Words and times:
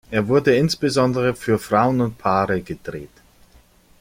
Er 0.09 0.27
wurde 0.27 0.55
insbesondere 0.55 1.35
für 1.35 1.59
Frauen 1.59 2.01
und 2.01 2.17
Paare 2.17 2.61
gedreht. 2.61 3.11